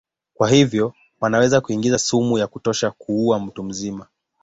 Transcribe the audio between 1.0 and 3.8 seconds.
wanaweza kuingiza sumu ya kutosha kuua mtu